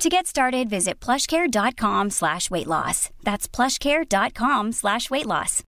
[0.00, 3.10] To get started, visit plushcare.com slash weight loss.
[3.22, 5.62] That's plushcare.com slash weight loss.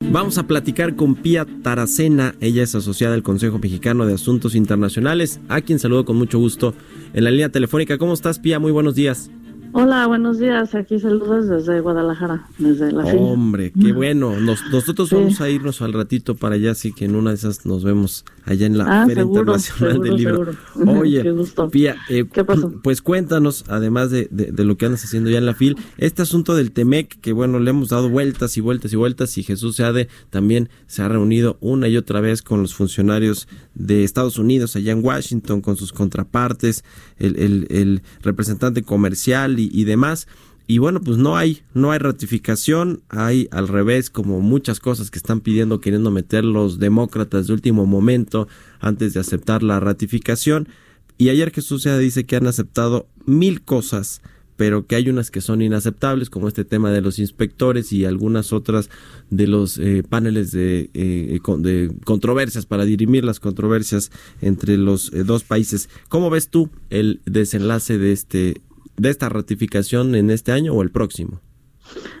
[0.00, 2.36] Vamos a platicar con Pía Taracena.
[2.40, 6.72] Ella es asociada al Consejo Mexicano de Asuntos Internacionales, a quien saludo con mucho gusto
[7.14, 7.98] en la línea telefónica.
[7.98, 8.60] ¿Cómo estás, Pía?
[8.60, 9.28] Muy buenos días.
[9.72, 10.74] Hola, buenos días.
[10.74, 14.38] Aquí saludos desde Guadalajara, desde la Hombre, qué bueno.
[14.40, 17.84] nosotros vamos a irnos al ratito para allá, así que en una de esas nos
[17.84, 20.56] vemos allá en la ah, Feria Internacional del Libro.
[20.86, 21.22] Oye,
[21.70, 22.72] Pía, eh, ¿qué pasó?
[22.82, 26.54] Pues cuéntanos, además de, de, lo que andas haciendo ya en la FIL, este asunto
[26.54, 30.08] del Temec, que bueno, le hemos dado vueltas y vueltas y vueltas, y Jesús Seade
[30.30, 34.92] también se ha reunido una y otra vez con los funcionarios de Estados Unidos allá
[34.92, 36.84] en Washington, con sus contrapartes,
[37.18, 40.28] el, el, el representante comercial y, demás.
[40.66, 45.18] Y bueno, pues no hay, no hay ratificación, hay al revés como muchas cosas que
[45.18, 48.48] están pidiendo, queriendo meter los demócratas de último momento
[48.80, 50.68] antes de aceptar la ratificación.
[51.16, 54.20] Y ayer Jesús ya dice que han aceptado mil cosas,
[54.58, 58.52] pero que hay unas que son inaceptables, como este tema de los inspectores y algunas
[58.52, 58.90] otras
[59.30, 64.10] de los eh, paneles de, eh, de, controversias para dirimir las controversias
[64.40, 65.88] entre los eh, dos países.
[66.08, 68.60] ¿Cómo ves tú el desenlace de este
[68.98, 71.40] de esta ratificación en este año o el próximo?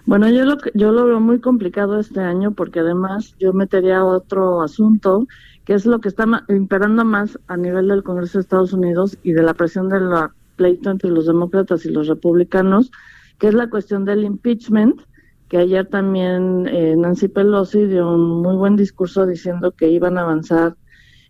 [0.06, 4.62] Bueno, yo lo, yo lo veo muy complicado este año porque además yo metería otro
[4.62, 5.26] asunto
[5.68, 9.32] que es lo que está imperando más a nivel del Congreso de Estados Unidos y
[9.32, 10.08] de la presión del
[10.56, 12.90] pleito entre los demócratas y los republicanos,
[13.38, 15.02] que es la cuestión del impeachment,
[15.48, 20.22] que ayer también eh, Nancy Pelosi dio un muy buen discurso diciendo que iban a
[20.22, 20.74] avanzar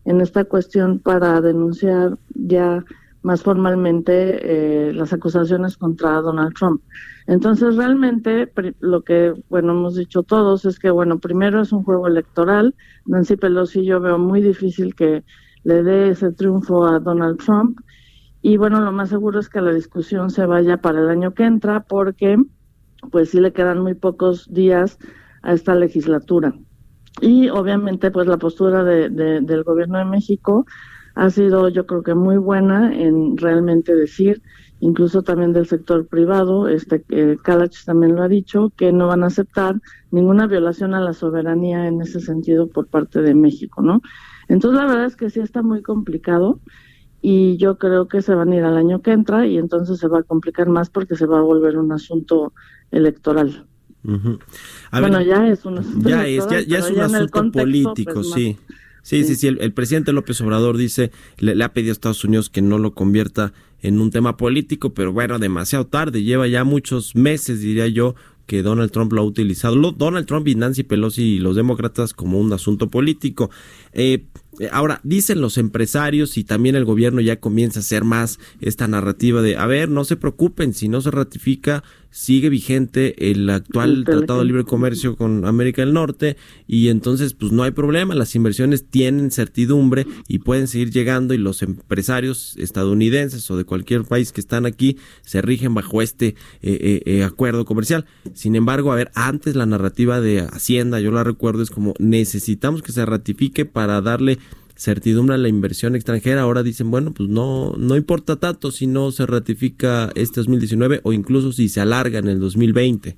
[0.04, 2.84] en esta cuestión para denunciar ya
[3.28, 6.80] más formalmente eh, las acusaciones contra Donald Trump.
[7.26, 8.50] Entonces, realmente
[8.80, 12.74] lo que, bueno, hemos dicho todos es que, bueno, primero es un juego electoral.
[13.04, 15.24] Nancy Pelosi yo veo muy difícil que
[15.62, 17.78] le dé ese triunfo a Donald Trump.
[18.40, 21.44] Y bueno, lo más seguro es que la discusión se vaya para el año que
[21.44, 22.38] entra porque,
[23.10, 24.98] pues sí le quedan muy pocos días
[25.42, 26.54] a esta legislatura.
[27.20, 30.64] Y obviamente, pues la postura de, del gobierno de México
[31.18, 34.40] ha sido yo creo que muy buena en realmente decir,
[34.78, 39.24] incluso también del sector privado, este eh, Kalach también lo ha dicho, que no van
[39.24, 39.80] a aceptar
[40.12, 44.00] ninguna violación a la soberanía en ese sentido por parte de México, ¿no?
[44.46, 46.60] Entonces la verdad es que sí está muy complicado
[47.20, 50.06] y yo creo que se van a ir al año que entra y entonces se
[50.06, 52.52] va a complicar más porque se va a volver un asunto
[52.92, 53.66] electoral.
[54.04, 58.56] bueno, ya es un asunto ya es, ya, es un asunto político, pues, sí.
[59.08, 62.60] Sí, sí, sí, el, presidente López Obrador dice, le, ha pedido a Estados Unidos que
[62.60, 67.62] no lo convierta en un tema político, pero bueno, demasiado tarde, lleva ya muchos meses,
[67.62, 68.14] diría yo,
[68.44, 72.38] que Donald Trump lo ha utilizado, Donald Trump y Nancy Pelosi y los demócratas como
[72.38, 73.48] un asunto político.
[73.94, 74.26] Eh,
[74.72, 79.42] ahora, dicen los empresarios y también el gobierno ya comienza a hacer más esta narrativa
[79.42, 84.40] de, a ver, no se preocupen, si no se ratifica, sigue vigente el actual Tratado
[84.40, 88.86] de Libre Comercio con América del Norte y entonces pues no hay problema, las inversiones
[88.88, 94.40] tienen certidumbre y pueden seguir llegando y los empresarios estadounidenses o de cualquier país que
[94.40, 98.06] están aquí se rigen bajo este eh, eh, acuerdo comercial.
[98.34, 102.82] Sin embargo, a ver, antes la narrativa de Hacienda, yo la recuerdo, es como necesitamos
[102.82, 104.38] que se ratifique para darle
[104.78, 109.10] certidumbre a la inversión extranjera, ahora dicen, bueno, pues no, no importa tanto si no
[109.10, 113.16] se ratifica este 2019 o incluso si se alarga en el 2020.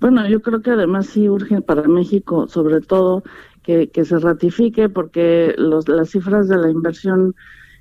[0.00, 3.24] Bueno, yo creo que además sí urge para México, sobre todo,
[3.62, 7.34] que, que se ratifique porque los, las cifras de la inversión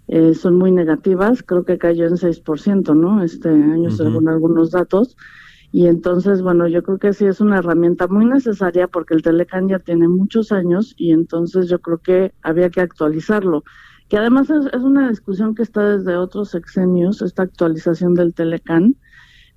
[0.07, 3.21] eh, son muy negativas, creo que cayó en 6%, ¿no?
[3.21, 5.17] Este año, según algunos datos.
[5.75, 9.67] Y entonces, bueno, yo creo que sí es una herramienta muy necesaria porque el Telecan
[9.67, 13.65] ya tiene muchos años y entonces yo creo que había que actualizarlo.
[14.07, 18.95] Que además es, una discusión que está desde otros sexenios, esta actualización del Telecan.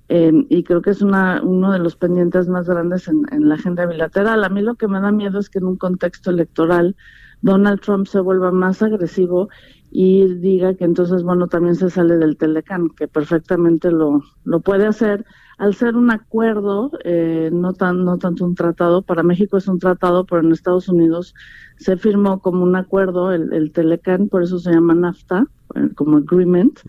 [0.09, 3.55] Em, y creo que es una, uno de los pendientes más grandes en, en la
[3.55, 4.43] agenda bilateral.
[4.43, 6.97] A mí lo que me da miedo es que en un contexto electoral
[7.41, 9.47] Donald Trump se vuelva más agresivo
[9.89, 14.85] y diga que entonces, bueno, también se sale del Telecan, que perfectamente lo, lo puede
[14.85, 15.25] hacer,
[15.59, 19.77] al ser un acuerdo, eh, no, tan, no tanto un tratado, para México es un
[19.77, 21.35] tratado, pero en Estados Unidos
[21.77, 26.17] se firmó como un acuerdo el, el Telecan, por eso se llama NAFTA, eh, como
[26.17, 26.79] agreement,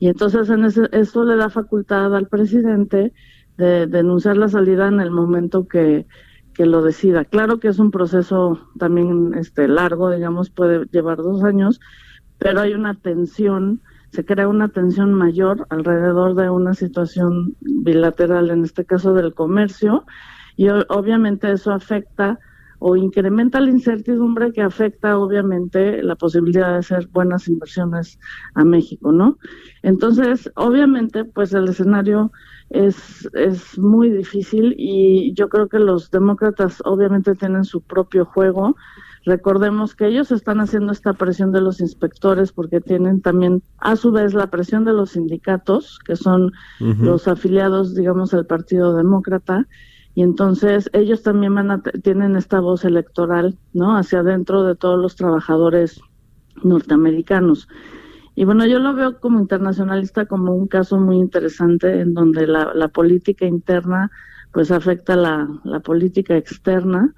[0.00, 3.12] y entonces en ese, eso le da facultad al presidente
[3.58, 6.06] de denunciar la salida en el momento que,
[6.52, 7.24] que lo decida.
[7.24, 11.80] Claro que es un proceso también este largo, digamos, puede llevar dos años,
[12.38, 13.82] pero hay una tensión,
[14.12, 20.04] se crea una tensión mayor alrededor de una situación bilateral, en este caso del comercio,
[20.56, 22.38] y obviamente eso afecta
[22.78, 28.18] o incrementa la incertidumbre que afecta obviamente la posibilidad de hacer buenas inversiones
[28.54, 29.38] a México, ¿no?
[29.82, 32.32] Entonces, obviamente, pues el escenario
[32.70, 38.76] es, es muy difícil y yo creo que los demócratas obviamente tienen su propio juego.
[39.26, 44.12] Recordemos que ellos están haciendo esta presión de los inspectores porque tienen también a su
[44.12, 49.66] vez la presión de los sindicatos, que son los afiliados, digamos, al Partido Demócrata
[50.14, 53.98] y entonces ellos también van a, tienen esta voz electoral, ¿no?
[53.98, 56.00] Hacia adentro de todos los trabajadores
[56.62, 57.68] norteamericanos.
[58.36, 62.72] Y bueno, yo lo veo como internacionalista como un caso muy interesante en donde la,
[62.74, 64.10] la política interna
[64.52, 67.12] pues afecta la, la política externa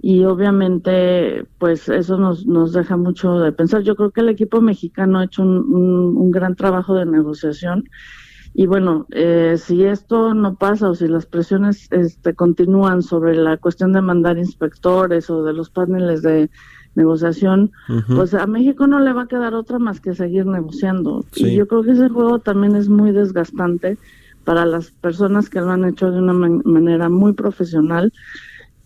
[0.00, 3.82] y obviamente pues eso nos, nos deja mucho de pensar.
[3.82, 7.84] Yo creo que el equipo mexicano ha hecho un, un gran trabajo de negociación
[8.56, 13.56] y bueno, eh, si esto no pasa o si las presiones este, continúan sobre la
[13.56, 16.50] cuestión de mandar inspectores o de los paneles de
[16.94, 17.72] negociación,
[18.14, 21.24] pues a México no le va a quedar otra más que seguir negociando.
[21.34, 23.98] Y yo creo que ese juego también es muy desgastante
[24.44, 28.12] para las personas que lo han hecho de una manera muy profesional.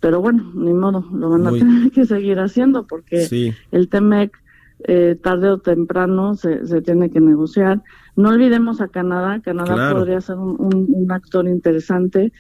[0.00, 4.36] Pero bueno, ni modo, lo van a tener que seguir haciendo porque el TEMEC
[4.84, 7.82] eh, tarde o temprano se, se tiene que negociar.
[8.14, 12.32] No olvidemos a Canadá, Canadá podría ser un, actor interesante,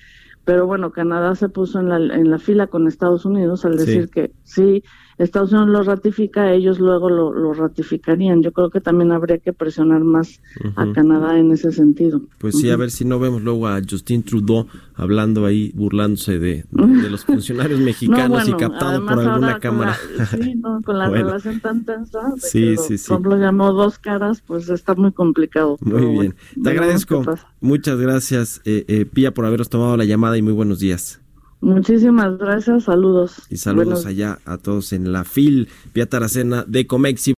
[0.44, 4.08] pero bueno, Canadá se puso en la, en la fila con Estados Unidos al decir
[4.08, 4.84] que sí,
[5.18, 8.42] Estados Unidos lo ratifica, ellos luego lo, ratificarían.
[8.42, 10.40] Yo creo que también habría que presionar más
[10.76, 12.22] a Canadá en ese sentido.
[12.38, 16.64] Pues sí, a ver si no vemos luego a Justin Trudeau hablando ahí, burlándose de,
[16.70, 19.96] los funcionarios mexicanos y captado por alguna cámara.
[20.30, 22.20] sí, con la relación tan tensa.
[22.36, 23.12] sí, sí, sí.
[23.20, 25.76] Lo llamó dos caras, pues está muy complicado.
[25.80, 26.34] Muy bien.
[26.62, 27.24] Te agradezco.
[27.60, 31.20] Muchas gracias, eh, eh, Pía, por haberos tomado la llamada y muy buenos días.
[31.60, 33.42] Muchísimas gracias, saludos.
[33.50, 37.34] Y saludos allá a todos en la FIL, Pia Taracena de Comexi.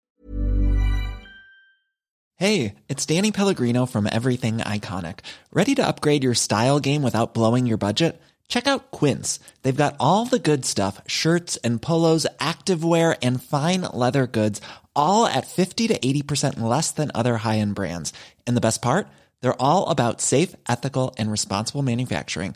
[2.36, 5.20] Hey, it's Danny Pellegrino from Everything Iconic.
[5.52, 8.22] Ready to upgrade your style game without blowing your budget?
[8.48, 9.40] Check out Quince.
[9.62, 14.62] They've got all the good stuff, shirts and polos, activewear and fine leather goods,
[14.96, 18.14] all at 50 to 80% less than other high-end brands.
[18.48, 19.08] And the best part?
[19.42, 22.56] They're all about safe, ethical and responsible manufacturing.